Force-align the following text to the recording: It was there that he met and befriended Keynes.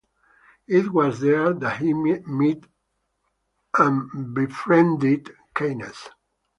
It 0.65 0.91
was 0.91 1.19
there 1.19 1.53
that 1.53 1.77
he 1.77 1.93
met 1.93 2.63
and 3.77 4.33
befriended 4.33 5.29
Keynes. 5.53 6.09